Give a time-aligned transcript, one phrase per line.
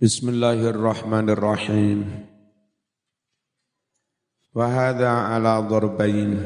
[0.00, 2.08] Bismillahirrahmanirrahim.
[4.56, 6.40] Wa hadha ala darbain.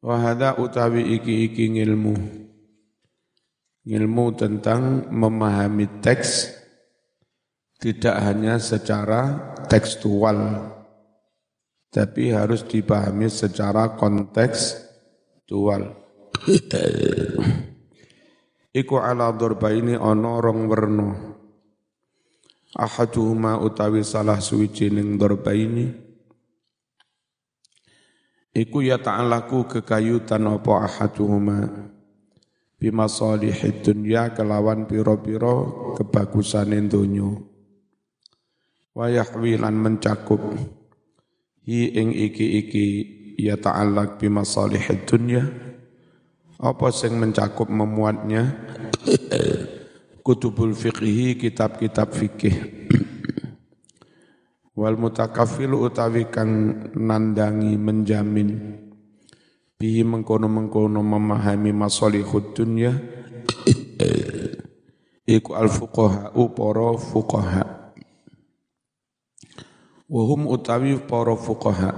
[0.00, 2.16] Wa hadha utawi iki-iki ngilmu.
[3.84, 6.48] Ngilmu tentang memahami teks
[7.76, 10.72] tidak hanya secara tekstual
[11.92, 16.00] tapi harus dipahami secara kontekstual.
[18.76, 19.32] Iku ala
[19.72, 21.16] ini ana rong werna.
[22.76, 25.96] Ahaduhuma utawi salah suwijining ini.
[28.52, 31.88] Iku ya ta'alaku kekayutan apa ahaduhuma
[32.76, 35.56] bima salihid dunya kelawan piro-piro
[35.96, 37.32] kebagusan dunya.
[38.92, 40.52] Wa yahwilan mencakup
[41.64, 42.88] hi ing iki-iki
[43.40, 45.65] ya ta'alak bima salihid dunya
[46.56, 48.56] apa sing mencakup memuatnya?
[50.26, 52.56] Kutubul fiqhi, kitab-kitab fikih.
[54.76, 56.50] Wal mutakaffilu utawi kang
[56.92, 58.76] nandangi menjamin.
[59.76, 62.92] Bihi mengkono-mengkono memahami masalihud dunya.
[65.36, 67.64] Iku al fuqaha para fuqaha.
[70.10, 71.92] Wahum utawi para fuqaha.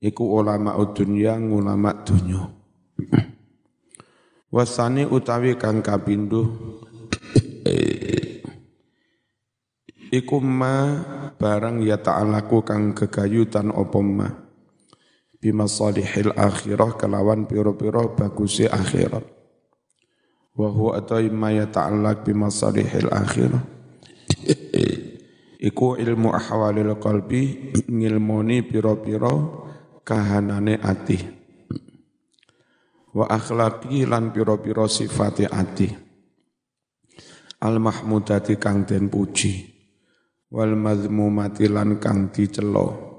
[0.00, 2.48] Iku ulama dunya ulama dunya
[4.50, 6.42] Wasani utawi kang kapindho
[10.10, 10.98] iku ma
[11.38, 14.28] barang ya ta'alaku kang kegayutan apa ma?
[15.40, 19.24] Bimasalihil akhirah kelawan piro-piro bagusi akhirat.
[20.52, 23.62] Wa huwa atai ma ya ta'alak bimasalihil akhirah.
[25.62, 29.64] Iku ilmu ahwalil qalbi ngilmoni piro-piro
[30.02, 31.39] kahanane ati
[33.10, 35.90] wa akhlaqi lan pira-pira sifate ati
[37.60, 39.70] al mahmudati kang den puji
[40.50, 43.10] wal mazmumati lan kang dicela.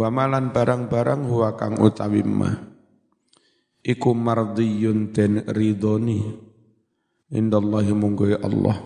[0.00, 2.56] Wa malan barang-barang huwa kang utawi mah
[3.84, 6.24] iku mardiyun den ridoni
[7.32, 8.80] indallahi munggo Allah.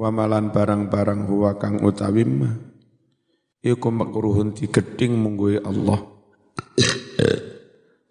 [0.00, 2.69] Wa malan barang-barang huwa kang utawi mah
[3.60, 6.00] iku makruhun digeding munggui Allah.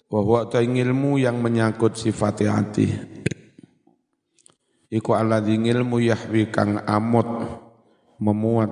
[0.09, 2.89] Wa huwa ilmu yang menyangkut sifat hati.
[4.89, 7.29] Iku alladzi ilmu yahwi kang amot
[8.17, 8.71] memuat.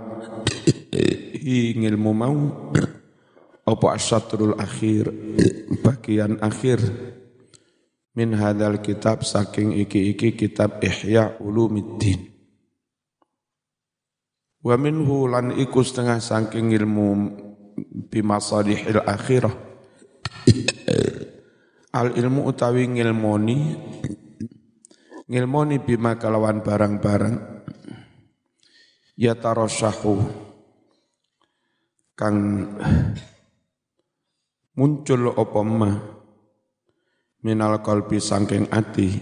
[1.38, 2.38] Hi ilmu mau
[3.68, 5.14] apa asyatrul akhir
[5.86, 6.82] bagian akhir.
[8.18, 12.37] Min hadal kitab saking iki-iki kitab Ihya Ulumiddin
[14.62, 17.08] Wa minhu lan iku setengah saking ilmu
[18.10, 19.54] bimasalihil akhirah.
[21.94, 23.58] Al ilmu utawi ngilmoni
[25.28, 27.36] ngilmoni bima kalawan barang-barang
[29.20, 30.24] ya tarasyahu
[32.16, 32.38] kang
[34.78, 35.92] muncul apa ma
[37.44, 39.20] minal kalbi saking ati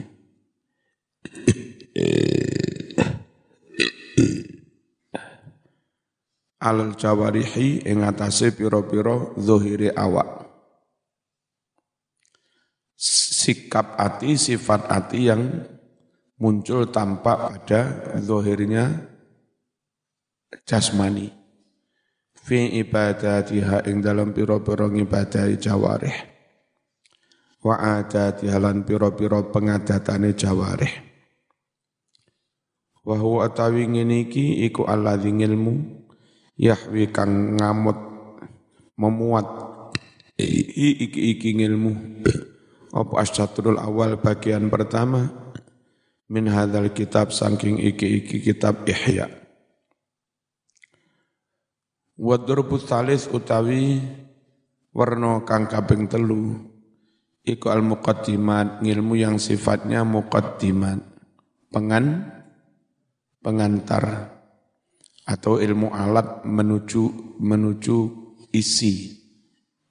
[6.66, 10.50] alal jawarihi ing atase pira-pira zahire awak.
[12.98, 15.46] Sikap ati sifat ati yang
[16.42, 17.82] muncul tampak pada
[18.18, 19.06] zahirnya
[20.66, 21.30] jasmani.
[22.34, 26.18] Fi ibadatiha ing dalam pira-pira ibadah jawarih.
[27.62, 30.94] Wa adatiha lan pira-pira pengadatane jawarih.
[33.06, 36.05] Wa huwa atawi ngene iki iku alladzi ilmu
[36.56, 38.00] yahwi kang ngamut
[38.96, 39.48] memuat
[40.40, 41.92] iki iki ilmu
[42.96, 45.28] apa asyatrul awal bagian pertama?
[46.32, 49.30] Min hadzal kitab saking iki iki kitab ihya.
[52.16, 54.00] Wa durbus salis utawi
[54.96, 56.72] warna kang kaping telu.
[57.46, 61.04] Iku al muqaddimat ngilmu yang sifatnya muqaddimat.
[61.70, 62.32] Pengan
[63.44, 64.35] pengantar
[65.26, 67.98] atau ilmu alat menuju menuju
[68.54, 69.18] isi.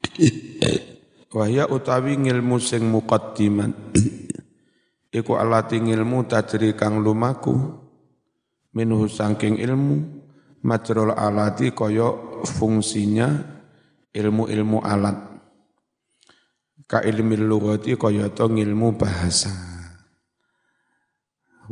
[1.35, 3.75] Wahya utawi ngilmu sing muqaddiman.
[5.19, 7.55] Iku alati ngilmu tajri kang lumaku
[8.75, 10.23] minhu sangking ilmu
[10.63, 13.55] majrul alati koyo fungsinya
[14.15, 15.19] ilmu-ilmu alat.
[16.87, 19.51] Ka ilmi lughati kaya to ngilmu bahasa.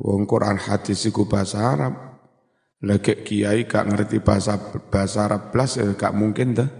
[0.00, 1.94] Wong Quran hadis iku bahasa Arab,
[2.82, 4.58] lagi kiai gak ngerti bahasa
[4.90, 6.70] bahasa Arab belas ya gak mungkin dah.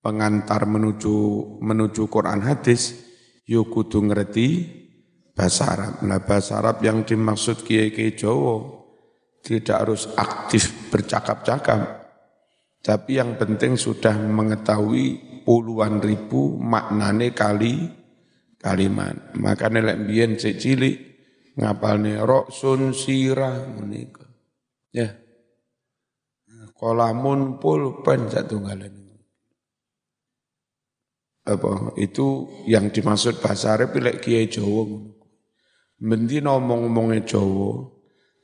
[0.00, 1.16] Pengantar menuju
[1.60, 2.96] menuju Quran hadis
[3.44, 4.66] yo kudu ngerti
[5.36, 5.94] bahasa Arab.
[6.02, 8.80] Nah bahasa Arab yang dimaksud kiai-kiai Jawa
[9.44, 12.00] tidak harus aktif bercakap-cakap.
[12.80, 17.92] Tapi yang penting sudah mengetahui puluhan ribu maknane kali
[18.56, 19.36] kalimat.
[19.36, 20.96] Maka lek biyen cilik
[21.60, 24.29] ngapalne roksun sirah menika.
[24.90, 25.14] Ya.
[26.74, 28.88] Kolamun pulpen satu kali
[31.46, 31.96] apa?
[31.96, 34.86] Itu yang dimaksud bahasa Arab lek kiai Jawa
[36.00, 37.86] Menti ngomong-ngomongnya Jawa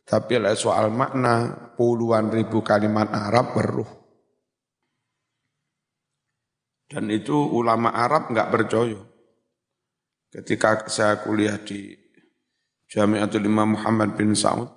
[0.06, 3.90] tapi lek soal makna puluhan ribu kalimat Arab beruh
[6.86, 8.98] dan itu ulama Arab nggak percaya.
[10.30, 11.94] Ketika saya kuliah di
[12.86, 14.70] Jamiatul Imam Muhammad bin Saud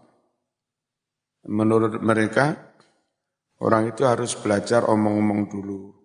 [1.48, 2.76] menurut mereka
[3.64, 6.00] orang itu harus belajar omong-omong dulu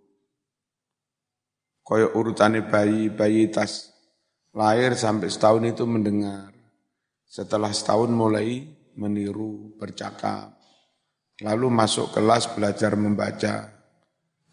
[1.84, 3.92] Koyok urutannya bayi, bayi tas
[4.56, 6.48] lahir sampai setahun itu mendengar.
[7.28, 8.64] Setelah setahun mulai
[8.96, 10.56] meniru, bercakap.
[11.44, 13.68] Lalu masuk kelas belajar membaca.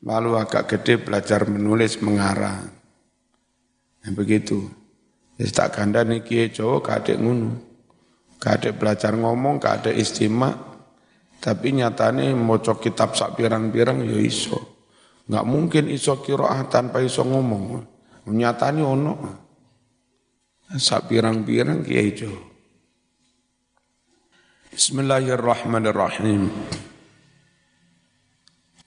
[0.03, 2.67] Lalu agak gede belajar menulis, mengarang.
[4.03, 4.67] Nah, begitu.
[5.39, 7.55] Ya tak ganda nih kiai Jawa kadek ngunu.
[8.43, 10.70] Kadek belajar ngomong, kadek istimak.
[11.41, 14.61] Tapi nyatanya mau kitab sak pirang-pirang ya iso.
[15.25, 17.81] Enggak mungkin iso kiroah tanpa iso ngomong.
[18.29, 19.13] Nyatanya ono.
[20.77, 22.29] Sak pirang-pirang kiai jo.
[24.69, 26.45] Bismillahirrahmanirrahim.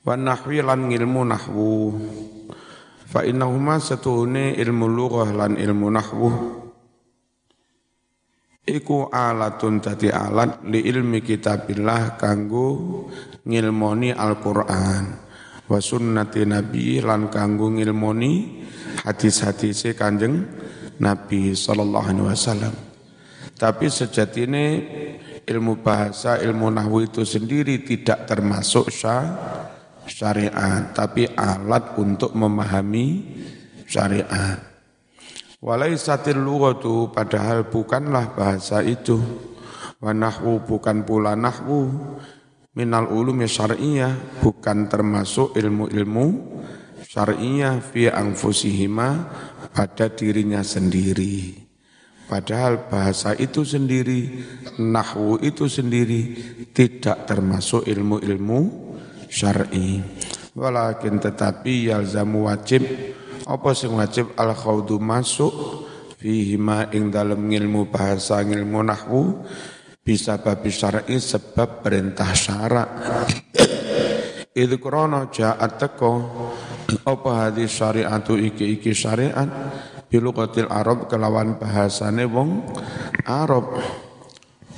[0.06, 1.74] Wa nahwi lan ilmu nahwu.
[3.10, 6.63] Fa innahuma satuhune ilmu lughah lan ilmu nahwu.
[8.64, 13.04] Iku alatun tadi alat li ilmi kitabillah kanggo
[13.44, 15.04] ngilmoni Al-Qur'an
[15.68, 18.64] wa sunnati nabi lan kanggo ngilmoni
[19.04, 20.48] hadis-hadise Kanjeng
[20.96, 22.74] Nabi sallallahu alaihi wasallam.
[23.54, 24.64] Tapi sejatine
[25.44, 28.88] ilmu bahasa, ilmu nahwu itu sendiri tidak termasuk
[30.08, 33.36] syariat, tapi alat untuk memahami
[33.84, 34.73] syariat.
[35.64, 39.16] Walaisatil lughatu padahal bukanlah bahasa itu.
[39.96, 41.88] Wa nahwu bukan pula nahwu
[42.76, 46.26] minal ulumi syar'iyah bukan termasuk ilmu-ilmu
[47.00, 49.08] syar'iyah fi anfusihima
[49.72, 51.64] pada dirinya sendiri.
[52.28, 54.44] Padahal bahasa itu sendiri,
[54.76, 56.36] nahwu itu sendiri
[56.76, 58.60] tidak termasuk ilmu-ilmu
[59.32, 60.04] syar'i.
[60.52, 62.84] Walakin tetapi yalzamu wajib
[63.44, 64.32] apa sing wajib?
[64.40, 65.52] Al khaudu masuk
[66.16, 69.44] fihi ma ing dalam ilmu bahasa ilmu nahwu
[70.00, 72.90] bisa babi syar'i sebab perintah syarak.
[74.54, 76.12] Itu krono ja'at teko
[77.04, 79.48] apa hadis syariatu iki iki syariat?
[80.08, 82.62] Bilugatil Arab kelawan bahasane wong
[83.26, 83.76] Arab.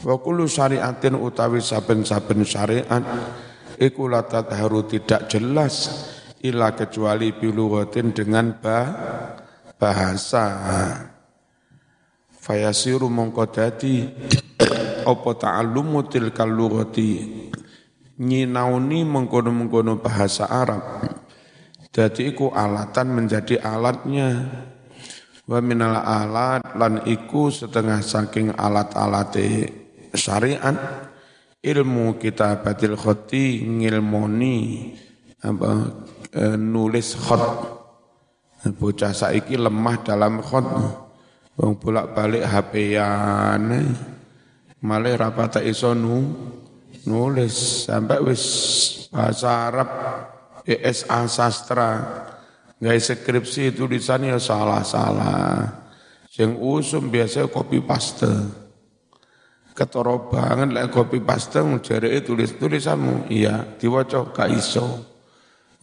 [0.00, 3.02] Wa kullu syariatin utawi saben-saben syariat
[3.76, 6.08] iku latat haru tidak jelas
[6.50, 8.86] ila kecuali bilugatin dengan bah,
[9.76, 10.44] bahasa.
[12.30, 14.06] Fayasiru mongko dadi
[15.02, 17.10] apa ta'allumu tilkal lughati
[18.22, 20.82] nyinauni mengkono-mengkono bahasa Arab.
[21.92, 24.46] Jadi iku alatan menjadi alatnya.
[25.46, 29.70] Wa minal alat lan iku setengah saking alat-alate
[30.12, 30.74] syariat.
[31.62, 34.58] Ilmu kita batil khoti ngilmoni
[35.42, 35.70] apa
[36.36, 37.44] e, nulis khot.
[38.76, 40.66] Bocah saiki lemah dalam khot.
[41.56, 43.64] Wong bolak-balik HP-an
[44.84, 46.20] malah rapata iso nu,
[47.08, 47.88] nulis.
[47.88, 48.44] Sampai wis
[49.08, 49.88] bahasa Arab
[50.68, 51.90] ESA sastra.
[52.76, 55.64] Nggak skripsi tulisannya salah-salah.
[56.36, 58.28] Yang usum biasa copy paste.
[59.72, 65.15] Ketoro banget lah copy paste itu tulis tulisanmu iya diwaca gak iso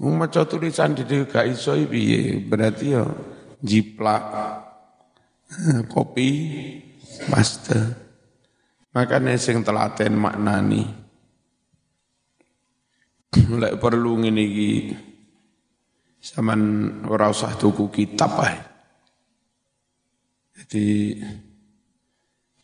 [0.01, 3.05] maca tulisan di gak iso piye berarti ya
[3.61, 4.23] jiplak
[5.91, 6.29] kopi
[7.29, 8.03] paste
[8.93, 10.85] Makanya sing telaten maknani.
[13.49, 14.71] Mulai perlu ngene iki
[16.21, 16.61] sampean
[17.09, 18.57] ora usah tuku kitab ae.
[20.53, 20.85] Jadi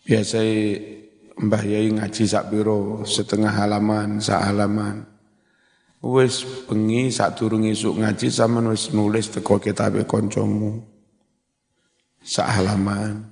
[0.06, 0.40] biasa
[1.40, 5.02] Mbah Yai ngaji sak biro setengah halaman, sak halaman.
[6.00, 10.80] Wis bengi sak durung isuk ngaji sampean wis nulis teko kitabe kancamu.
[12.24, 13.28] Sak halaman.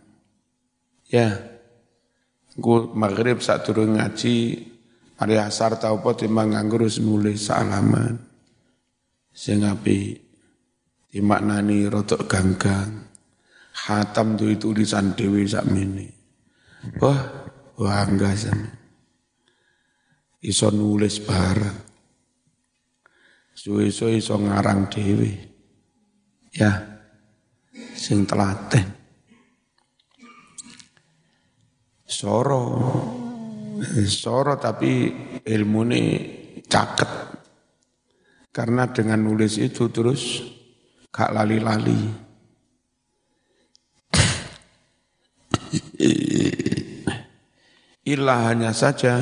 [1.08, 1.58] Ya,
[2.58, 4.66] Gue maghrib saat turun ngaji,
[5.22, 8.18] hari asar tau apa timbang nganggur nulis salaman.
[9.30, 10.18] Sing api
[11.14, 13.06] dimaknani rotok ganggang.
[13.78, 16.10] Hatam tuh tulisan Dewi sakmene.
[16.98, 17.22] Wah,
[17.78, 18.74] bangga sama.
[20.42, 21.87] Iso nulis bareng.
[23.58, 25.34] Suwe-suwe iso ngarang Dewi.
[26.54, 26.78] Ya,
[27.98, 28.86] sing telaten.
[32.06, 32.64] Soro,
[34.06, 35.10] soro tapi
[35.42, 36.04] ilmu ini
[36.70, 37.10] caket.
[38.54, 40.42] Karena dengan nulis itu terus
[41.10, 42.02] gak lali-lali.
[48.06, 49.20] Illa hanya saja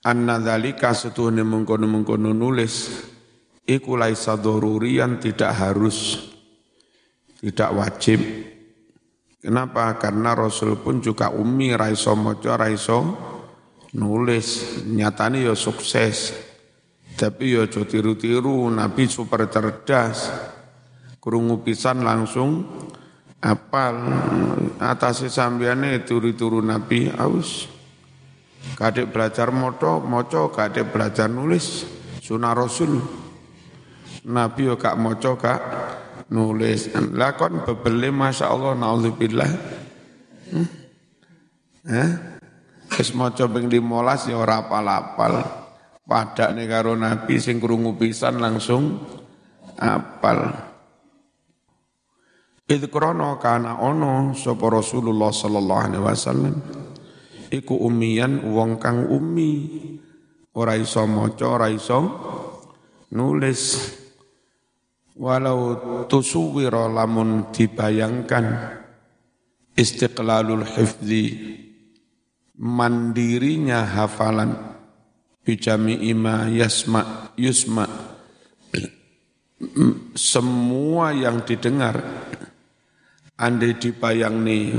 [0.00, 2.88] anna dzalika setuhne mengkono-mengkono nulis
[3.68, 6.28] iku laisa darurian tidak harus
[7.40, 8.20] tidak wajib.
[9.40, 9.96] Kenapa?
[9.96, 12.98] Karena Rasul pun juga umi raiso mojo raiso
[13.96, 14.80] nulis.
[14.84, 16.36] Nyatanya ya sukses.
[17.16, 20.28] Tapi ya tiru-tiru Nabi super cerdas.
[21.16, 22.68] Kurungu pisan langsung
[23.40, 23.96] apal.
[24.76, 27.79] Atase sambiane turu-turu Nabi aus
[28.76, 31.84] kadek belajar moto moco kadek belajar nulis
[32.20, 33.00] sunah Rasul
[34.28, 35.60] Nabi yo gak moco gak
[36.28, 39.50] nulis lakon bebele Masya Allah naudzubillah
[40.52, 40.66] hmm?
[41.88, 42.10] eh?
[42.90, 45.34] Maca ping 15 ya ora apal-apal.
[46.04, 48.98] Padakne karo Nabi sing krungu pisan langsung
[49.78, 50.52] apal.
[52.70, 56.54] Idh krono kana ono sapa Rasulullah sallallahu alaihi wasallam
[57.50, 59.68] iku umian wong kang umi.
[60.54, 61.98] Ora iso maca ora iso
[63.14, 63.94] nulis.
[65.20, 65.76] Walau
[66.08, 68.72] tusuwira lamun dibayangkan
[69.76, 71.24] istiqlalul hifzi
[72.56, 74.56] mandirinya hafalan
[75.44, 77.84] bijami ima yasma yusma.
[80.16, 82.00] Semua yang didengar
[83.36, 84.72] andai dibayang nih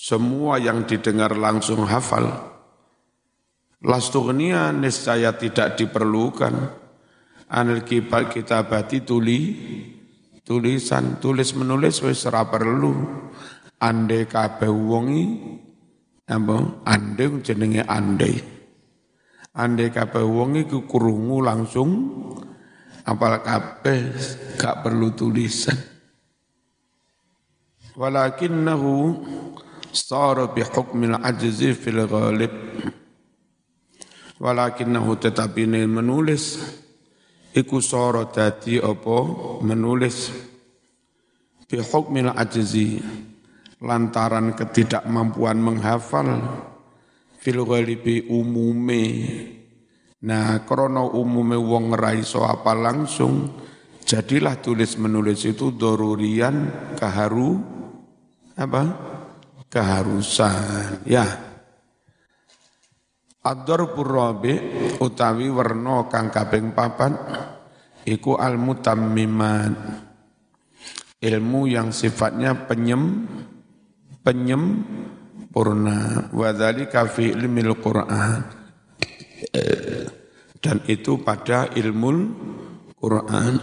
[0.00, 2.32] semua yang didengar langsung hafal,
[3.84, 6.80] lastughnia niscaya tidak diperlukan.
[7.50, 9.40] Anil kita kitabati tuli
[10.40, 12.96] tulisan tulis menulis wis perlu.
[13.80, 15.36] Ande kabeh wongi
[16.24, 16.84] apa?
[16.88, 18.60] Ande jenenge ande
[19.56, 21.90] ande kabeh wongi ku krungu langsung
[23.02, 24.14] apal kabeh
[24.56, 25.76] gak perlu tulisan.
[27.98, 28.94] Walakinnahu
[29.90, 32.52] sara bihukmil ajzi fil ghalib.
[34.40, 36.58] Walakinnahu tetapi menulis.
[37.50, 39.18] Iku sara dadi apa?
[39.66, 40.30] Menulis.
[41.66, 43.02] Bihukmil ajzi
[43.82, 46.28] lantaran ketidakmampuan menghafal.
[47.40, 49.04] Fil ghalibi umume.
[50.20, 53.48] Nah krono umume wong ra iso apa langsung
[54.04, 56.68] jadilah tulis menulis itu dorurian
[57.00, 57.56] kaharu
[58.60, 59.09] apa?
[59.70, 61.06] Keharusan.
[61.06, 61.22] Ya.
[63.40, 64.58] Ad-darbur rabi
[64.98, 67.14] utawi werna kang kaping papat
[68.02, 69.72] iku al-mutammiman.
[71.20, 73.28] Ilmu yang sifatnya penyem
[74.26, 74.82] penyem
[75.54, 78.42] purna wa dzalika fi ilmil Qur'an.
[80.60, 82.10] Dan itu pada ilmu
[82.98, 83.54] Qur'an.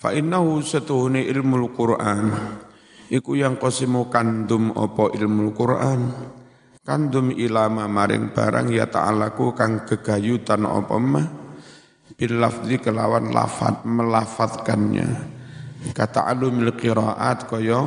[0.00, 2.22] Fa innahu satuhuni ilmu Qur'an
[3.10, 6.00] iku yang kosimu kandum opo ilmu Quran?
[6.80, 11.26] Kandum ilama maring barang ya ta'alaku kang kegayutan opo mah
[12.16, 15.08] bil lafzi kelawan lafat melafatkannya.
[15.92, 17.82] Kata alumil qiraat kaya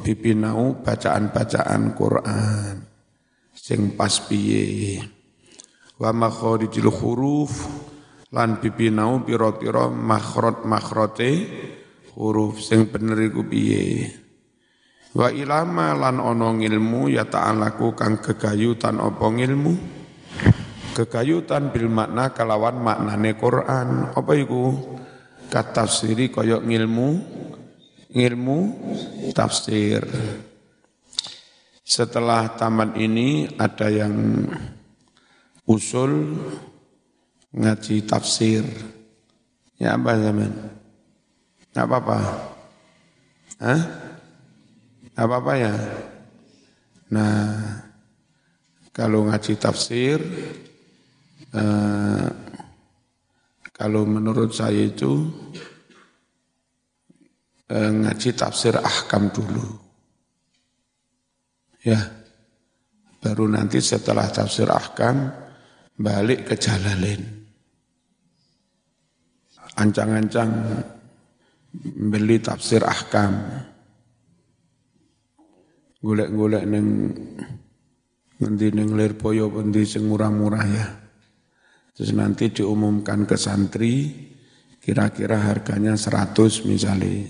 [0.00, 2.74] bibinau bacaan-bacaan Quran.
[3.56, 5.00] Sing pas piye?
[5.96, 7.52] Wa makharijil huruf
[8.32, 11.30] lan bibinau pira-pira makhrot makhrote
[12.16, 12.60] huruf.
[12.60, 14.25] Sing bener iku piye
[15.16, 19.72] Wa ilama lan ono ilmu ya ta'alaku kang kegayutan opo ilmu
[20.92, 24.12] kegayutan bil makna kalawan maknane Quran.
[24.12, 24.76] Apa iku?
[25.48, 27.08] Katafsiri koyok ilmu
[28.12, 28.58] ilmu
[29.32, 30.04] tafsir.
[31.80, 34.44] Setelah tamat ini ada yang
[35.64, 36.36] usul
[37.56, 38.68] ngaji tafsir.
[39.80, 40.52] Ya apa zaman.
[41.72, 42.18] Enggak apa-apa.
[43.64, 44.05] Hah?
[45.16, 45.74] Apa-apa ya.
[47.16, 47.42] Nah,
[48.92, 50.20] kalau ngaji tafsir,
[51.56, 52.28] eh,
[53.72, 55.24] kalau menurut saya itu
[57.72, 59.66] eh, ngaji tafsir ahkam dulu.
[61.86, 62.00] Ya,
[63.22, 65.30] baru nanti setelah tafsir ahkam
[65.96, 67.22] balik ke Jalalain.
[69.76, 70.50] Ancang-ancang
[72.10, 73.32] beli tafsir ahkam.
[76.06, 76.86] Golek-golek neng
[78.38, 80.86] nanti neng Lirboyo nanti sing murah-murah ya.
[81.98, 84.14] Terus nanti diumumkan ke santri,
[84.78, 87.26] kira-kira harganya 100 misalnya.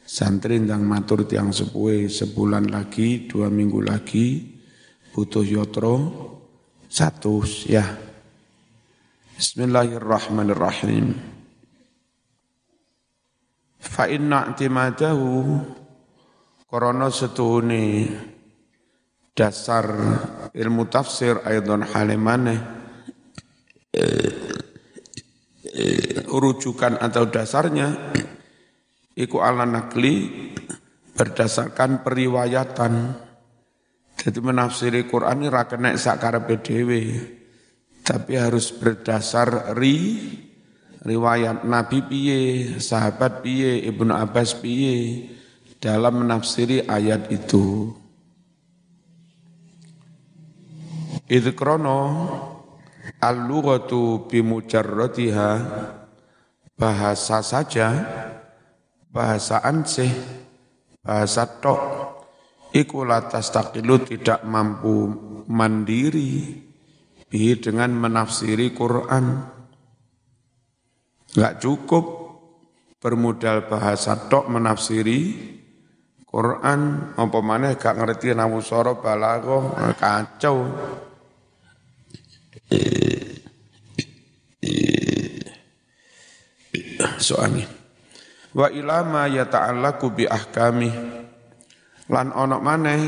[0.00, 4.56] Santri yang matur tiang sepue sebulan lagi, dua minggu lagi,
[5.12, 5.96] butuh yotro,
[6.88, 7.84] satu ya.
[9.36, 11.12] Bismillahirrahmanirrahim.
[13.76, 14.56] Fa inna
[16.66, 18.10] korona setuhuni
[19.30, 19.86] dasar
[20.50, 22.58] ilmu tafsir aidon halimane
[26.26, 28.12] rujukan atau dasarnya
[29.14, 30.28] iku ala nakli
[31.16, 33.24] berdasarkan periwayatan.
[34.16, 36.90] Jadi menafsiri Quran ini rakenek sakar PDW
[38.00, 40.24] tapi harus berdasar ri
[41.06, 42.40] riwayat Nabi piye,
[42.80, 45.35] sahabat piye, Ibnu Abbas piye
[45.86, 47.94] dalam menafsiri ayat itu.
[51.30, 52.26] Idh krono
[53.22, 55.50] al-lughatu bimujarratiha
[56.74, 57.88] bahasa saja,
[59.14, 60.10] bahasa ansih,
[61.06, 61.82] bahasa tok,
[62.74, 65.14] iku latas takilu tidak mampu
[65.46, 66.66] mandiri
[67.30, 69.54] bi dengan menafsiri Quran.
[71.30, 72.04] Enggak cukup
[72.98, 75.54] bermodal bahasa tok menafsiri
[76.26, 80.66] Quran apa mana gak ngerti nawu soro balago kacau.
[87.16, 87.66] Soalnya
[88.52, 90.90] wa ilama yata'allaku bi ahkami
[92.10, 93.00] lan onok maneh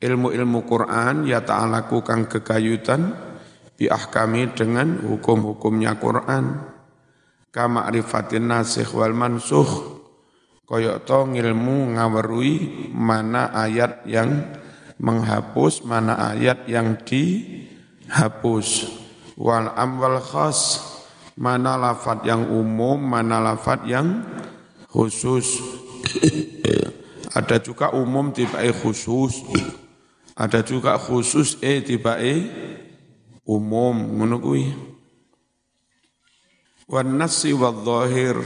[0.00, 3.12] ilmu-ilmu Quran ya ta'alaku kang kegayutan
[3.76, 6.74] bi ahkami dengan hukum-hukumnya Quran.
[7.52, 9.95] Kama arifatin nasikh wal mansukh
[10.66, 12.54] koyok to ngilmu ngawerui
[12.90, 14.58] mana ayat yang
[14.98, 18.90] menghapus mana ayat yang dihapus.
[19.38, 20.82] Wal amwal khas
[21.38, 24.26] mana lafat yang umum mana lafat yang
[24.90, 25.62] khusus.
[27.36, 29.44] Ada juga umum tiba khusus.
[30.34, 32.16] Ada juga khusus eh tiba
[33.44, 33.94] umum.
[34.40, 34.72] Kuwi.
[36.88, 38.40] Wan nasi dhahir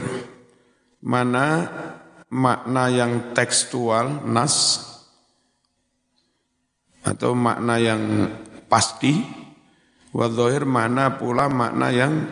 [1.00, 1.70] mana
[2.30, 4.86] makna yang tekstual nas
[7.02, 8.02] atau makna yang
[8.70, 9.42] pasti.
[10.10, 10.26] Wa
[10.66, 12.26] mana pula makna yang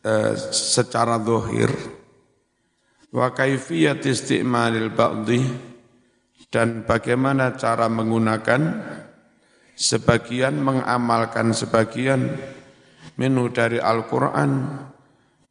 [0.00, 1.68] eh, secara zahir
[3.12, 5.44] wa kaifiyat isti'malil ba'dhi
[6.48, 8.60] dan bagaimana cara menggunakan
[9.76, 12.52] sebagian mengamalkan sebagian.
[13.12, 14.80] Menu dari Al-Qur'an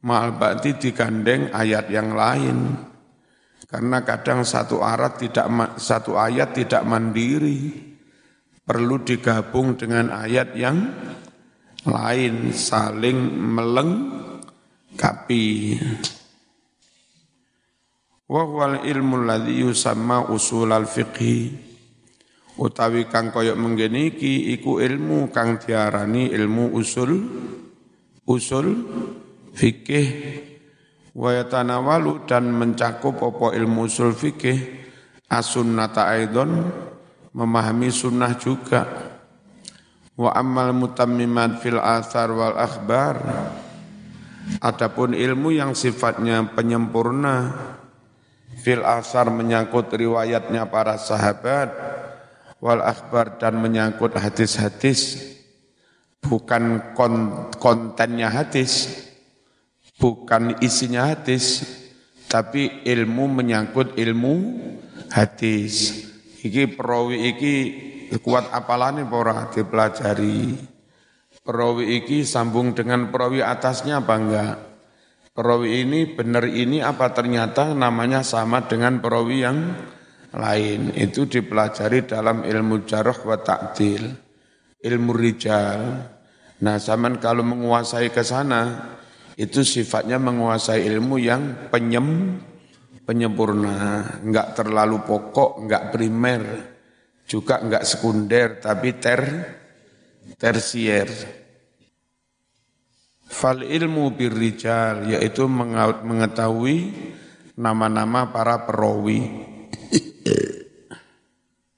[0.02, 2.58] ma'al ba'di digandeng ayat yang lain
[3.70, 5.46] karena kadang satu ayat tidak
[5.78, 7.90] satu ayat tidak mandiri.
[8.62, 10.86] Perlu digabung dengan ayat yang
[11.84, 13.18] lain saling
[13.58, 15.46] melengkapi.
[18.32, 21.52] Wa huwal ilmu alladhi yusamma usul al-fiqhi
[22.62, 27.12] utawi kang koyok menggene iki iku ilmu kang diarani ilmu usul
[28.30, 28.68] usul
[29.52, 30.08] fikih
[31.12, 34.58] wa yatanawalu dan mencakup apa ilmu usul fikih
[35.28, 36.72] as-sunnata aidon
[37.32, 38.84] memahami sunnah juga.
[40.16, 43.16] Wa ammal mutammimat fil athar wal akhbar
[44.60, 47.56] adapun ilmu yang sifatnya penyempurna
[48.62, 51.72] fil asar menyangkut riwayatnya para sahabat
[52.62, 55.18] wal akhbar dan menyangkut hadis-hadis
[56.22, 56.94] bukan
[57.58, 58.94] kontennya hadis
[60.02, 61.62] bukan isinya hadis
[62.26, 64.58] tapi ilmu menyangkut ilmu
[65.14, 66.02] hadis.
[66.42, 67.56] Iki perawi iki
[68.26, 70.58] kuat apalane ora dipelajari?
[71.46, 74.56] Perawi iki sambung dengan perawi atasnya apa enggak?
[75.32, 79.60] Perawi ini benar ini apa ternyata namanya sama dengan perawi yang
[80.34, 80.98] lain?
[80.98, 84.32] Itu dipelajari dalam ilmu jarh wa ta'dil
[84.82, 85.82] ilmu rijal.
[86.62, 88.98] Nah zaman kalau menguasai ke sana
[89.40, 92.40] itu sifatnya menguasai ilmu yang penyem
[93.08, 96.42] penyempurna enggak terlalu pokok enggak primer
[97.28, 99.22] juga enggak sekunder tapi ter
[100.36, 101.40] tersier
[103.32, 106.92] Fal ilmu birrijal yaitu mengetahui
[107.56, 109.48] nama-nama para perawi.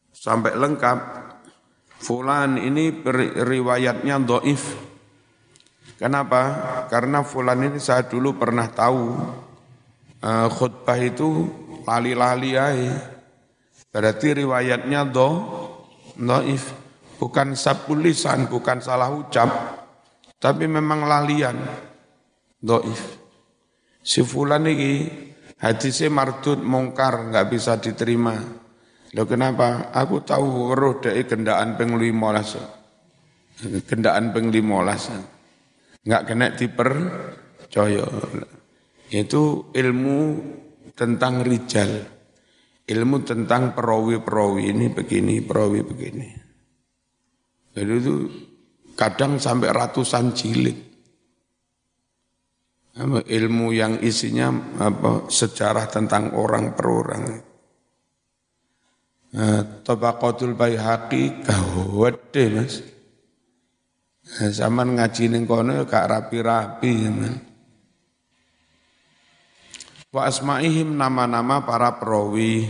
[0.10, 1.22] Sampai lengkap.
[2.04, 2.92] Fulan ini
[3.38, 4.76] riwayatnya doif.
[6.04, 6.42] Kenapa?
[6.92, 9.16] Karena fulan ini saya dulu pernah tahu
[10.20, 11.48] uh, khutbah itu
[11.88, 13.08] lali-lali aja.
[13.88, 15.30] Berarti riwayatnya do,
[16.20, 16.76] doif.
[17.24, 19.48] Bukan sapulisan, bukan salah ucap.
[20.44, 21.56] Tapi memang lalian.
[22.60, 23.00] Doif.
[24.04, 25.08] Si fulan ini
[25.64, 28.36] hadisnya mardut mongkar, nggak bisa diterima.
[29.16, 29.88] Loh kenapa?
[29.96, 32.60] Aku tahu roh dari kendaan peng limolas.
[33.88, 35.32] Kendaan peng limolas.
[36.04, 38.06] Nggak kena dipercaya.
[39.08, 40.20] Itu ilmu
[40.96, 41.92] tentang rijal.
[42.84, 46.28] Ilmu tentang perawi-perawi ini begini, perawi begini.
[47.74, 48.16] Jadi itu
[48.94, 50.78] kadang sampai ratusan jilid.
[53.26, 57.24] Ilmu yang isinya apa, sejarah tentang orang per orang.
[59.34, 62.93] Nah, Tabaqatul Baihaqi gawede Mas.
[64.34, 67.34] Zaman ngaji ning kono ya gak rapi-rapi ya.
[70.14, 72.66] Wa asma'ihim nama-nama para perawi.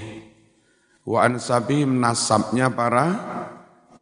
[1.08, 3.08] Wa ansabihim nasabnya para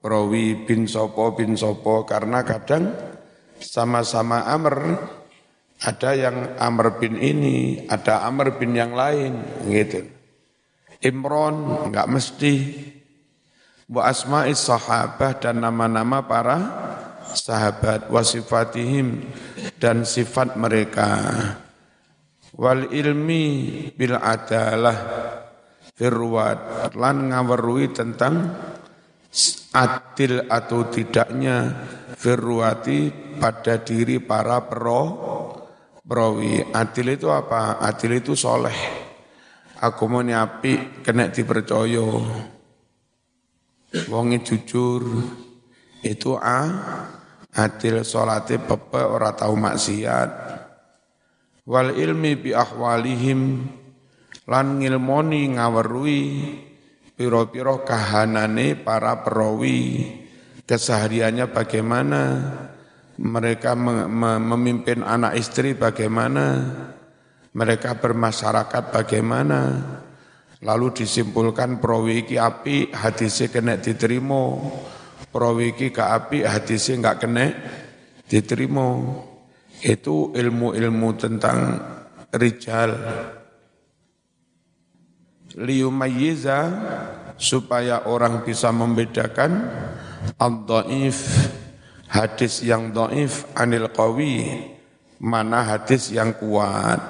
[0.01, 2.93] perawi bin sopo bin sopo karena kadang
[3.61, 4.97] sama-sama Amr
[5.81, 10.05] ada yang Amr bin ini, ada Amr bin yang lain gitu.
[11.01, 12.53] Imron enggak mesti
[13.89, 16.57] wa asma'is sahabah dan nama-nama para
[17.33, 19.25] sahabat wasifatihim
[19.79, 21.09] dan sifat mereka.
[22.55, 23.45] Wal ilmi
[23.95, 24.97] bil adalah
[25.95, 28.51] firwat lan ngawerui tentang
[29.71, 31.71] adil atau tidaknya
[32.19, 33.07] firwati
[33.39, 35.01] pada diri para pro
[36.03, 37.79] perawi adil itu apa?
[37.79, 38.75] Adil itu soleh.
[39.81, 42.03] Aku mau nyapi kena dipercaya.
[44.11, 45.01] Wongi jujur
[46.03, 46.59] itu a
[47.55, 50.29] adil salate pepe ora tau maksiat.
[51.67, 53.63] Wal ilmi bi ahwalihim
[54.49, 56.21] lan ngilmoni ngawerui
[57.15, 60.09] piro-piro kahanane para perawi.
[60.65, 62.21] Kesehariannya bagaimana?
[63.21, 66.65] Mereka memimpin anak istri bagaimana?
[67.51, 69.61] Mereka bermasyarakat bagaimana,
[70.63, 74.55] lalu disimpulkan perawi iki api hadisnya kena diterima,
[75.31, 77.47] perawi iki ke api hadisnya enggak kena
[78.27, 79.01] diterima.
[79.81, 81.59] Itu ilmu-ilmu tentang
[82.35, 82.93] rijal.
[85.57, 86.59] Liyumayyiza
[87.41, 89.67] supaya orang bisa membedakan
[90.37, 91.49] al-dhaif
[92.07, 94.69] hadis yang dhaif anil qawi
[95.17, 97.01] mana hadis yang kuat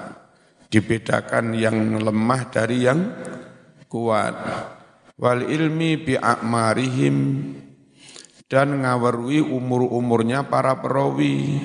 [0.71, 3.11] dibedakan yang lemah dari yang
[3.91, 4.33] kuat
[5.19, 7.15] wal ilmi bi a'marihim
[8.51, 11.55] dan ngawarui umur-umurnya para perawi.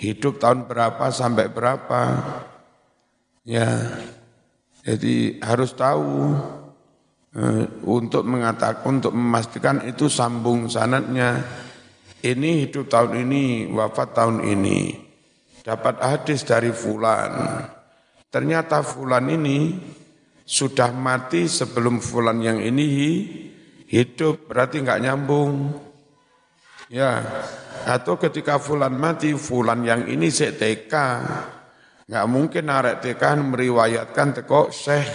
[0.00, 2.02] Hidup tahun berapa sampai berapa.
[3.44, 3.68] Ya
[4.80, 6.32] jadi harus tahu
[7.36, 11.44] eh, untuk mengatakan untuk memastikan itu sambung sanatnya.
[12.22, 14.94] Ini hidup tahun ini wafat tahun ini.
[15.62, 17.60] Dapat hadis dari fulan.
[18.32, 19.74] Ternyata fulan ini
[20.42, 22.88] sudah mati sebelum fulan yang ini
[23.86, 25.54] hidup, berarti nggak nyambung.
[26.92, 27.24] Ya,
[27.88, 30.92] atau ketika fulan mati, fulan yang ini TK,
[32.04, 35.08] nggak mungkin arek TK meriwayatkan teko syekh.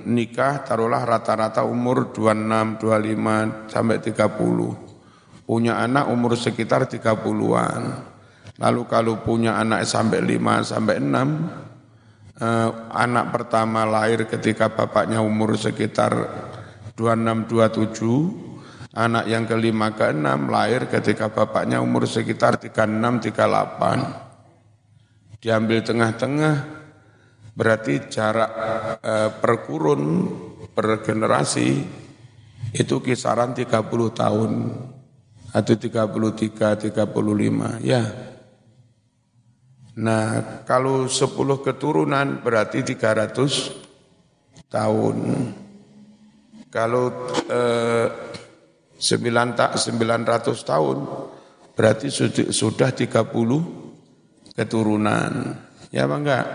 [0.05, 5.49] nikah taruhlah rata-rata umur 26, 25 sampai 30.
[5.49, 7.81] Punya anak umur sekitar 30-an.
[8.61, 11.49] Lalu kalau punya anak sampai lima sampai enam,
[12.37, 16.29] eh, anak pertama lahir ketika bapaknya umur sekitar
[16.95, 25.41] 26-27, anak yang kelima ke enam lahir ketika bapaknya umur sekitar 36-38.
[25.41, 26.55] Diambil tengah-tengah,
[27.55, 28.51] berarti jarak
[29.01, 30.29] eh, per kurun,
[30.71, 31.81] per generasi,
[32.71, 33.67] itu kisaran 30
[34.13, 34.51] tahun
[35.51, 38.07] atau 33, 35, ya.
[39.99, 45.17] Nah, kalau 10 keturunan berarti 300 tahun.
[46.71, 47.11] Kalau
[47.51, 48.07] eh,
[48.95, 51.03] 9 tak 900 tahun
[51.75, 52.07] berarti
[52.47, 55.31] sudah 30 keturunan.
[55.91, 56.47] Ya apa enggak?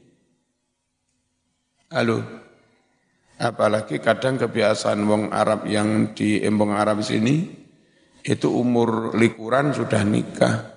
[1.91, 2.23] Halo.
[3.35, 7.43] Apalagi kadang kebiasaan wong Arab yang di embong Arab sini
[8.23, 10.74] itu umur likuran sudah nikah.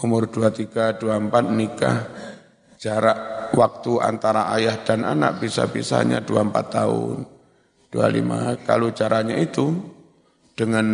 [0.00, 1.98] Umur 23, 24 nikah.
[2.76, 7.24] Jarak waktu antara ayah dan anak bisa-bisanya 24 tahun.
[7.88, 8.60] 25.
[8.68, 9.72] Kalau caranya itu
[10.52, 10.84] dengan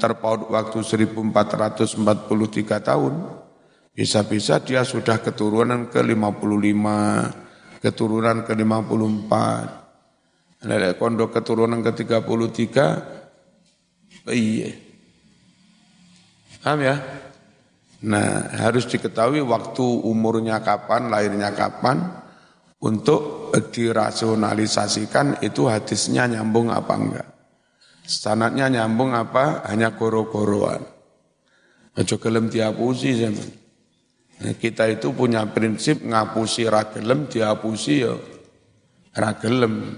[0.00, 3.14] terpaut waktu 1443 tahun,
[3.92, 9.86] bisa-bisa dia sudah keturunan ke 55, keturunan ke 54
[10.64, 12.64] Lelek kondo keturunan ke-33,
[14.32, 14.72] iya.
[16.64, 16.96] Paham ya?
[18.04, 22.12] Nah, harus diketahui waktu umurnya kapan, lahirnya kapan,
[22.84, 27.28] untuk dirasionalisasikan itu hadisnya nyambung apa enggak.
[28.04, 30.84] Sanatnya nyambung apa, hanya koro-koroan.
[31.96, 33.48] Aja gelem zaman.
[34.36, 38.12] Nah, kita itu punya prinsip ngapusi ragelem, diapusi ya
[39.16, 39.96] ragelem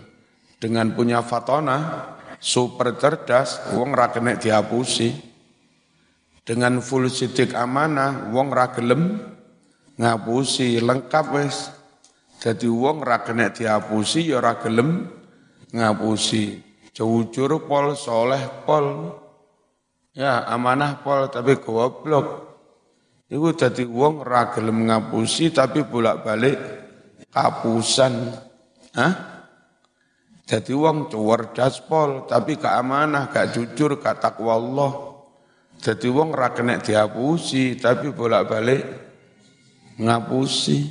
[0.62, 2.06] dengan punya fatona
[2.38, 5.27] super cerdas wong ra kena diapusi
[6.48, 9.20] dengan full sidik amanah wong ra gelem
[10.00, 11.68] ngapusi lengkap wis
[12.40, 15.12] jadi wong ra kena diapusi ya ra gelem
[15.76, 16.64] ngapusi
[16.96, 19.12] jujur pol soleh pol
[20.16, 22.48] ya amanah pol tapi goblok
[23.28, 26.56] Iku jadi wong ra gelem ngapusi tapi bolak-balik
[27.28, 28.32] kapusan.
[28.96, 29.12] Hah?
[30.48, 35.07] Jadi wong cerdas pol, tapi gak amanah, gak jujur, gak takwa Allah.
[35.78, 38.82] Jadi wong ra kena dihapusi, tapi bolak-balik
[40.02, 40.90] ngapusi.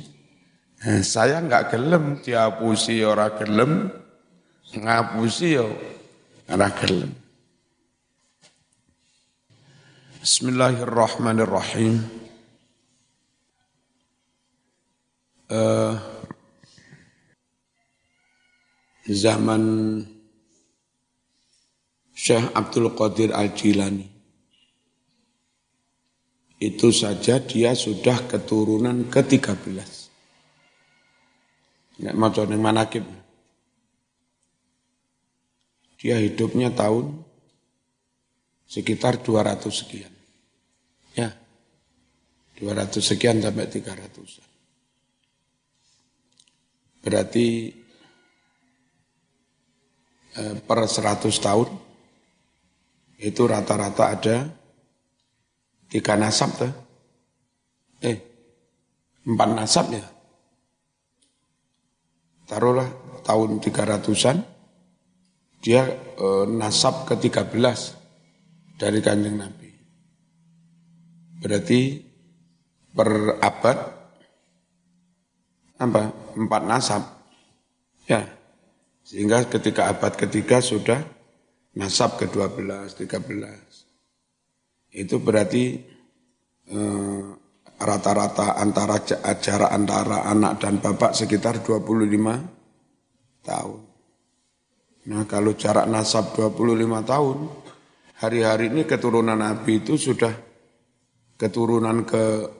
[0.78, 3.92] Nah, saya nggak gelem dihapusi ya ora gelem,
[4.72, 5.68] ngapusi ya
[6.48, 7.12] ora gelem.
[10.24, 12.04] Bismillahirrahmanirrahim.
[15.48, 15.96] Uh,
[19.08, 19.62] zaman
[22.12, 24.17] Syekh Abdul Qadir Al-Jilani.
[26.58, 29.78] Itu saja dia sudah keturunan ke-13.
[32.02, 33.06] Nek maca ning manakib.
[35.98, 37.22] Dia hidupnya tahun
[38.66, 40.14] sekitar 200 sekian.
[41.14, 41.34] Ya.
[42.58, 44.42] 200 sekian sampai 300.
[47.02, 47.70] Berarti
[50.38, 51.66] Eh, per 100 tahun
[53.18, 54.36] itu rata-rata ada
[55.88, 56.72] tiga nasab tuh.
[58.04, 58.16] Eh,
[59.26, 60.04] empat nasab ya.
[62.48, 62.88] Taruhlah
[63.28, 64.40] tahun 300-an,
[65.60, 67.60] dia eh, nasab ke-13
[68.78, 69.68] dari kanjeng Nabi.
[71.42, 71.80] Berarti
[72.94, 73.78] per abad
[75.78, 76.02] apa?
[76.34, 77.02] Empat nasab.
[78.08, 78.24] Ya,
[79.04, 81.00] sehingga ketika abad ketiga sudah
[81.76, 83.67] nasab ke-12, 13.
[84.92, 85.64] Itu berarti
[86.72, 87.22] eh,
[87.78, 88.98] rata-rata antara
[89.38, 93.80] jarak antara anak dan bapak sekitar 25 tahun.
[95.08, 97.48] Nah kalau jarak nasab 25 tahun,
[98.20, 100.34] hari-hari ini keturunan Nabi itu sudah
[101.38, 102.50] keturunan ke,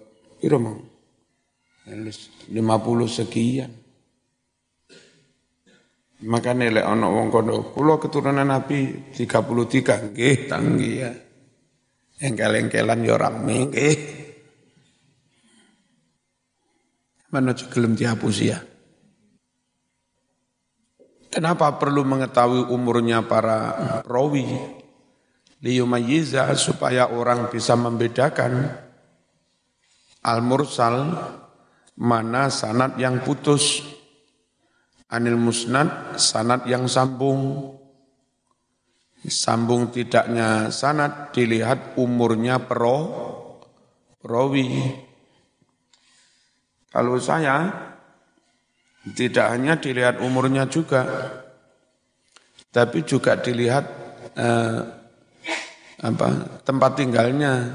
[0.40, 3.74] kira 50 sekian.
[6.18, 7.30] Maka nilai ono wong
[7.74, 11.14] kula keturunan Nabi 33, nggih tanggi ya.
[12.18, 13.98] Engkel-engkelan ya rame nggih.
[17.28, 18.58] Mana gelem dihapus ya.
[21.28, 24.48] Kenapa perlu mengetahui umurnya para rawi?
[25.58, 28.70] Liyumayiza supaya orang bisa membedakan
[30.22, 31.18] al-mursal
[31.98, 33.82] mana sanat yang putus
[35.08, 37.72] Anil musnad sanat yang sambung.
[39.26, 42.98] Sambung tidaknya sanat dilihat umurnya pro
[44.22, 44.94] perawi.
[46.88, 47.66] Kalau saya
[49.02, 51.02] tidak hanya dilihat umurnya juga,
[52.70, 53.84] tapi juga dilihat
[54.38, 54.80] eh,
[55.98, 56.26] apa
[56.62, 57.74] tempat tinggalnya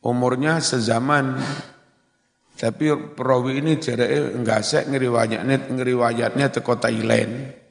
[0.00, 1.36] umurnya sezaman
[2.56, 7.61] tapi perawi ini jadi enggak sek ngeriwayatnya ngeriwayatnya ke kota Thailand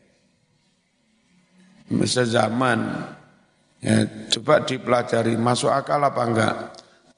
[2.08, 2.80] sezaman
[3.84, 6.56] ya, coba dipelajari masuk akal apa enggak?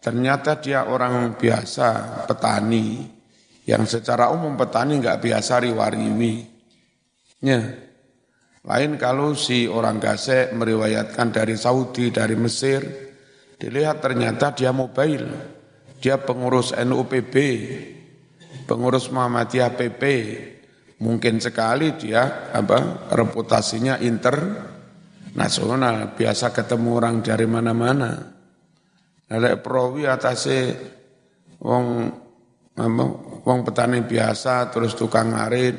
[0.04, 3.08] Ternyata dia orang biasa petani.
[3.64, 6.34] Yang secara umum petani enggak biasa riwariwi
[7.44, 7.60] ya.
[8.64, 12.80] Lain kalau si orang gasek meriwayatkan dari Saudi, dari Mesir,
[13.60, 15.28] dilihat ternyata dia mobile,
[16.00, 17.36] dia pengurus NUPB,
[18.64, 20.04] pengurus Muhammadiyah PP,
[21.04, 28.32] mungkin sekali dia apa reputasinya internasional, biasa ketemu orang dari mana-mana.
[29.28, 30.72] Ada perawi atasnya
[31.60, 32.08] wong
[33.44, 35.76] wong petani biasa terus tukang ngarit,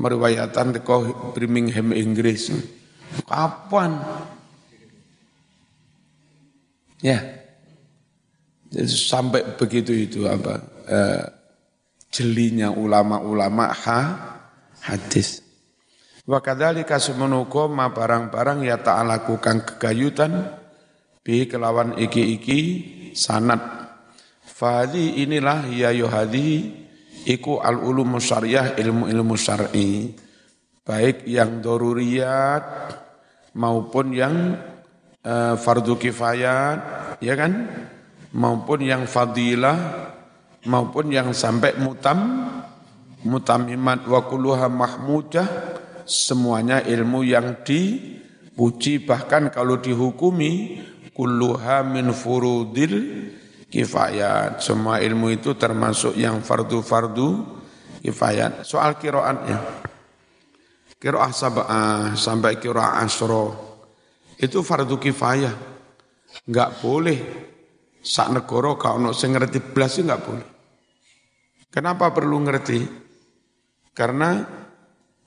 [0.00, 2.48] meriwayatkan teko Birmingham Inggris.
[3.28, 4.00] Kapan?
[7.04, 7.20] Ya.
[8.88, 10.64] Sampai begitu itu apa?
[10.88, 11.20] Eh,
[12.08, 14.31] jelinya ulama-ulama ha,
[14.82, 15.42] hadis.
[16.22, 20.54] Wa kadzalika sumunuko ma barang-barang ya ta'alakukan kegayutan
[21.22, 22.60] bi kelawan iki-iki
[23.14, 23.62] sanat.
[24.46, 26.82] Fadi inilah ya yuhadi
[27.26, 30.14] iku al ulum syariah ilmu-ilmu syar'i
[30.82, 32.64] baik yang doruriyat
[33.54, 34.58] maupun yang
[35.22, 36.78] uh, fardu kifayat
[37.22, 37.70] ya kan
[38.34, 40.10] maupun yang fadilah
[40.66, 42.50] maupun yang sampai mutam
[43.24, 45.46] mutamimat wa kulluha mahmudah
[46.02, 50.82] semuanya ilmu yang dipuji bahkan kalau dihukumi
[51.12, 52.94] kulluha min furudil
[53.72, 54.60] kifayat.
[54.60, 57.60] Semua ilmu itu termasuk yang fardu-fardu
[58.04, 58.68] kifayat.
[58.68, 59.58] Soal kiroatnya.
[61.00, 63.44] Kiroah sab'ah sampai kiroah asro.
[64.36, 65.54] Itu fardu kifayah.
[66.46, 67.18] Enggak boleh.
[68.02, 70.48] Sak negoro ono sing ngerti belas enggak boleh.
[71.72, 73.01] Kenapa perlu ngerti?
[73.92, 74.40] Karena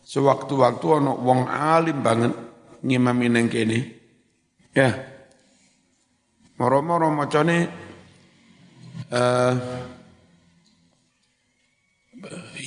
[0.01, 2.34] sewaktu-waktu ono wong alim banget
[2.82, 3.80] ngimamin yang kene.
[4.73, 4.89] Ya.
[6.58, 7.69] Moro-moro macane
[9.13, 9.54] uh,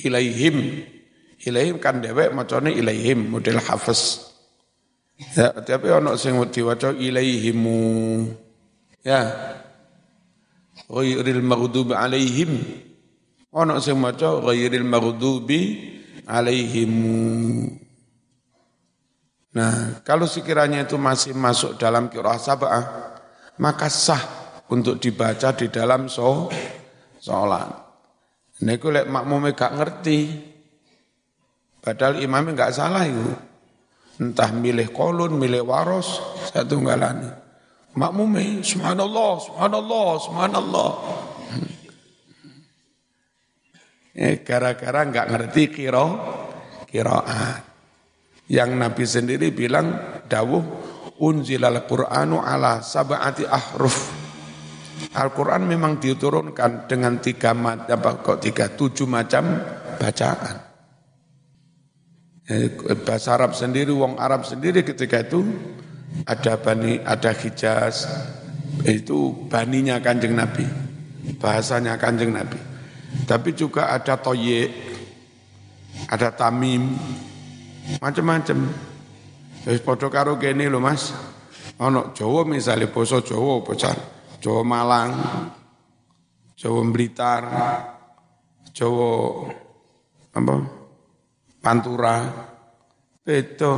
[0.03, 0.87] ilaihim.
[1.39, 4.31] Ilaihim kan dewek macane ilaihim model hafes.
[5.35, 5.51] Ya.
[5.51, 7.79] Tapi ono sing diwaca ilaihimu?
[9.03, 9.27] Ya.
[10.87, 12.87] Ghairil maghdubi alaihim
[13.53, 15.61] ono sing maca ghairil maghdubi
[16.29, 17.17] alaihimu
[19.49, 22.85] Nah, kalau sekiranya itu masih masuk dalam kirah sabah,
[23.57, 24.21] maka sah
[24.69, 26.53] untuk dibaca di dalam so,
[27.17, 27.65] sholat.
[28.61, 30.19] Niku lek makmume gak ngerti.
[31.81, 33.25] Padahal imamnya gak salah itu.
[34.21, 36.21] Entah milih kolun, milih waros,
[36.53, 37.31] satu galani.
[37.97, 40.91] Makmume, subhanallah, subhanallah, subhanallah.
[44.09, 46.07] Eh, gara-gara nggak ngerti kiro,
[46.89, 47.61] kiroat.
[48.49, 50.63] Yang Nabi sendiri bilang, dawuh,
[51.21, 53.97] unzilal Qur'anu ala sab'ati ahruf.
[55.13, 59.61] Al-Quran memang diturunkan dengan tiga apa kok tiga tujuh macam
[59.95, 60.55] bacaan.
[62.49, 62.73] Eh,
[63.05, 65.45] bahasa Arab sendiri, wong Arab sendiri ketika itu
[66.25, 68.09] ada bani, ada Hijaz,
[68.89, 70.65] itu baninya kanjeng Nabi,
[71.37, 72.68] bahasanya kanjeng Nabi.
[73.25, 74.69] Tapi juga ada Toye,
[76.07, 76.95] ada Tamim,
[77.99, 78.57] macam-macam.
[79.65, 81.11] Terus podo karo gini loh mas,
[81.81, 83.95] ono Jawa misalnya boso Jawa bocah
[84.39, 85.11] Jawa Malang,
[86.55, 87.43] Jawa Blitar,
[88.71, 89.11] Jawa
[90.31, 90.55] apa?
[91.59, 92.15] Pantura,
[93.27, 93.73] itu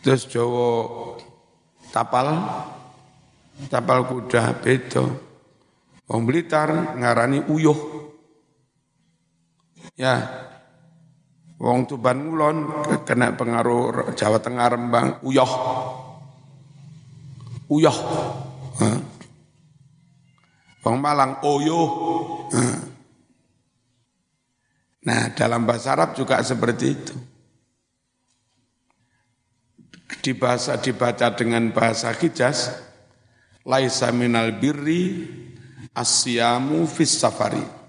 [0.00, 0.72] terus Jawa
[1.92, 2.28] Tapal,
[3.68, 5.04] Tapal kuda, beda.
[6.08, 7.99] Wong Blitar ngarani uyuh.
[10.00, 10.16] Ya,
[11.60, 12.72] Wong Tuban Ngulon
[13.04, 15.52] kena pengaruh Jawa Tengah Rembang, uyuh.
[17.68, 17.98] Uyuh.
[20.80, 21.80] Wong Malang oyo.
[25.04, 27.14] Nah, dalam bahasa Arab juga seperti itu.
[30.24, 32.72] Di bahasa dibaca dengan bahasa Hijaz,
[33.68, 35.28] laisa minal birri
[35.92, 37.79] asyamu fis safari.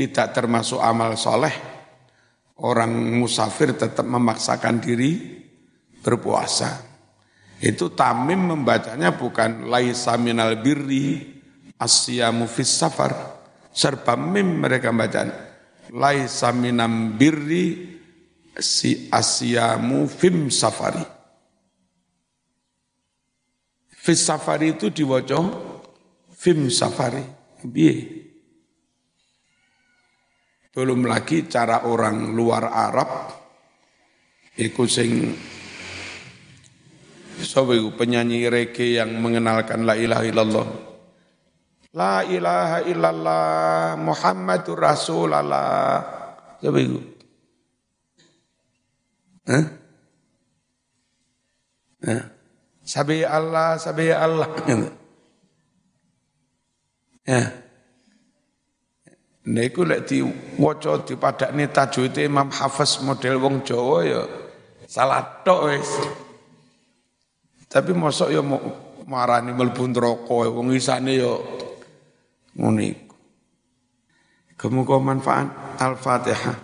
[0.00, 1.52] Tidak termasuk amal soleh,
[2.64, 2.88] orang
[3.20, 5.12] musafir tetap memaksakan diri
[6.00, 6.88] berpuasa.
[7.60, 11.20] Itu tamim membacanya bukan laisa minal birri
[11.76, 13.12] asyamu fis safar
[13.68, 15.28] serba mim mereka baca
[15.92, 18.00] laisa minam birri
[18.56, 21.20] si asyamu fim safari
[24.00, 25.44] Fis safari itu diwaca
[26.32, 27.20] film safari.
[27.60, 28.19] Biye.
[30.70, 33.10] Belum lagi cara orang luar Arab
[34.54, 35.34] iku sing
[37.42, 40.66] sapa penyanyi reggae yang mengenalkan la ilaha illallah.
[41.90, 45.98] La ilaha illallah Muhammadur Rasulullah.
[46.62, 47.00] Coba iku.
[49.50, 49.64] Hah?
[52.06, 52.22] Hah?
[52.86, 54.50] Sabi Allah, sabi Allah.
[57.26, 57.69] Ya.
[59.40, 64.20] Niku lek diwaca dipadakne tajwid Imam Hafiz model wong Jawa ya
[64.84, 65.90] salah tok wis.
[67.64, 68.44] Tapi mosok ya
[69.08, 71.32] marani mlebu neraka wong isane ya
[72.52, 73.16] ngono iku.
[74.60, 75.48] Kemuka manfaat
[75.80, 76.60] Al-Fatihah.